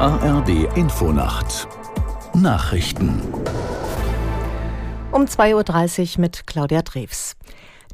[0.00, 1.66] ARD Infonacht
[2.32, 3.20] Nachrichten
[5.10, 7.34] um 2.30 Uhr mit Claudia Drews.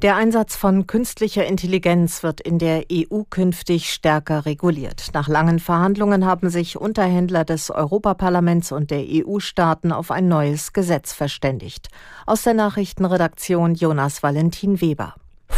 [0.02, 5.12] Der Einsatz von künstlicher Intelligenz wird in der EU künftig stärker reguliert.
[5.14, 11.14] Nach langen Verhandlungen haben sich Unterhändler des Europaparlaments und der EU-Staaten auf ein neues Gesetz
[11.14, 11.88] verständigt.
[12.26, 15.14] Aus der Nachrichtenredaktion Jonas Valentin Weber.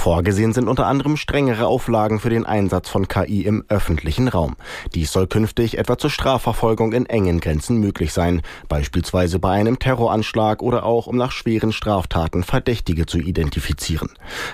[0.06, 4.54] Vorgesehen sind unter anderem strengere Auflagen für den Einsatz von KI im öffentlichen Raum.
[4.94, 10.62] Dies soll künftig etwa zur Strafverfolgung in engen Grenzen möglich sein, beispielsweise bei einem Terroranschlag
[10.62, 14.10] oder auch um nach schweren Straftaten Verdächtige zu identifizieren.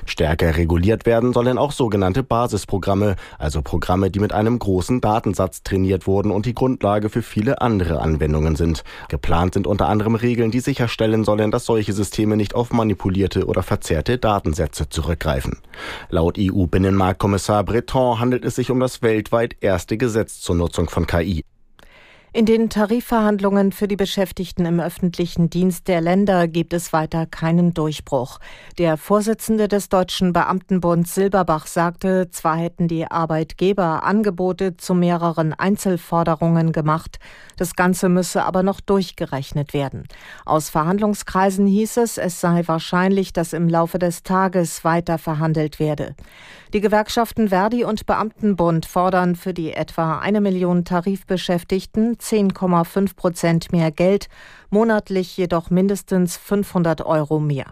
[0.06, 6.06] Stärker reguliert werden sollen auch sogenannte Basisprogramme, also Programme, die mit einem großen Datensatz trainiert
[6.06, 8.84] wurden und die Grundlage für viele andere Anwendungen sind.
[9.10, 13.62] Geplant sind unter anderem Regeln, die sicherstellen sollen, dass solche Systeme nicht auf manipulierte oder
[13.62, 15.58] verzerrte Datensätze zurückgreifen greifen.
[16.10, 21.44] Laut EU-Binnenmarktkommissar Breton handelt es sich um das weltweit erste Gesetz zur Nutzung von KI.
[22.34, 27.74] In den Tarifverhandlungen für die Beschäftigten im öffentlichen Dienst der Länder gibt es weiter keinen
[27.74, 28.38] Durchbruch.
[28.78, 36.72] Der Vorsitzende des Deutschen Beamtenbunds Silberbach sagte, zwar hätten die Arbeitgeber Angebote zu mehreren Einzelforderungen
[36.72, 37.18] gemacht,
[37.58, 40.04] das Ganze müsse aber noch durchgerechnet werden.
[40.46, 46.14] Aus Verhandlungskreisen hieß es, es sei wahrscheinlich, dass im Laufe des Tages weiter verhandelt werde.
[46.72, 53.90] Die Gewerkschaften Verdi und Beamtenbund fordern für die etwa eine Million Tarifbeschäftigten 10,5 Prozent mehr
[53.90, 54.28] Geld,
[54.70, 57.66] monatlich jedoch mindestens 500 Euro mehr.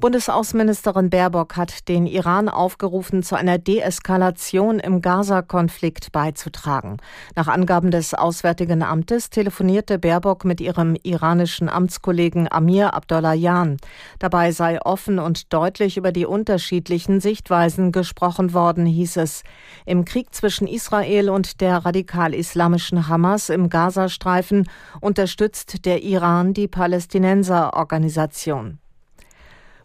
[0.00, 6.98] Bundesaußenministerin Baerbock hat den Iran aufgerufen, zu einer Deeskalation im Gaza-Konflikt beizutragen.
[7.34, 13.78] Nach Angaben des Auswärtigen Amtes telefonierte Baerbock mit ihrem iranischen Amtskollegen Amir Abdollahian.
[14.20, 19.42] Dabei sei offen und deutlich über die unterschiedlichen Sichtweisen gesprochen worden, hieß es.
[19.84, 28.78] Im Krieg zwischen Israel und der radikal-islamischen Hamas im Gazastreifen unterstützt der Iran die Palästinenserorganisation.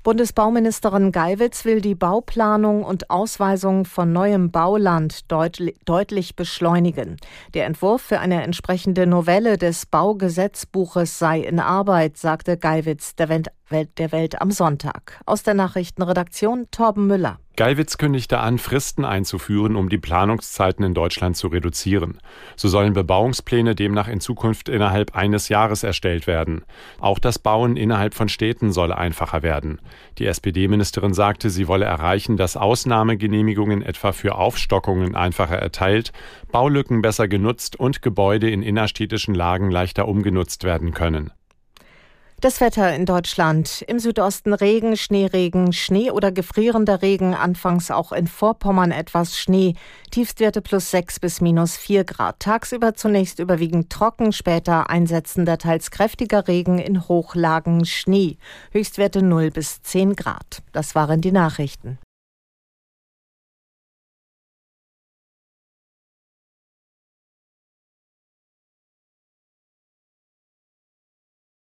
[0.03, 7.15] Bundesbauministerin Geiwitz will die Bauplanung und Ausweisung von neuem Bauland deutlich, deutlich beschleunigen.
[7.53, 13.29] Der Entwurf für eine entsprechende Novelle des Baugesetzbuches sei in Arbeit, sagte Geiwitz der
[13.73, 15.19] der Welt am Sonntag.
[15.25, 17.39] Aus der Nachrichtenredaktion Torben Müller.
[17.55, 22.19] Geiwitz kündigte an, Fristen einzuführen, um die Planungszeiten in Deutschland zu reduzieren.
[22.55, 26.65] So sollen Bebauungspläne demnach in Zukunft innerhalb eines Jahres erstellt werden.
[26.99, 29.79] Auch das Bauen innerhalb von Städten soll einfacher werden.
[30.17, 36.11] Die SPD-Ministerin sagte, sie wolle erreichen, dass Ausnahmegenehmigungen etwa für Aufstockungen einfacher erteilt,
[36.51, 41.31] Baulücken besser genutzt und Gebäude in innerstädtischen Lagen leichter umgenutzt werden können.
[42.43, 43.85] Das Wetter in Deutschland.
[43.87, 49.75] Im Südosten Regen, Schneeregen, Schnee oder gefrierender Regen, anfangs auch in Vorpommern etwas Schnee.
[50.11, 52.41] Tiefstwerte plus 6 bis minus 4 Grad.
[52.41, 58.35] Tagsüber zunächst überwiegend trocken, später einsetzender, teils kräftiger Regen, in Hochlagen Schnee.
[58.73, 60.63] Höchstwerte 0 bis 10 Grad.
[60.73, 61.97] Das waren die Nachrichten.